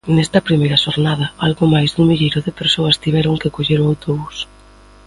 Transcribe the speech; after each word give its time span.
Nesta 0.15 0.45
primeira 0.47 0.81
xornada, 0.85 1.25
algo 1.45 1.63
máis 1.73 1.89
dun 1.91 2.05
milleiro 2.09 2.39
de 2.47 2.55
persoas 2.61 2.99
tiveron 3.03 3.35
que 3.41 3.53
coller 3.55 3.79
o 3.81 3.89
autobús. 3.91 4.37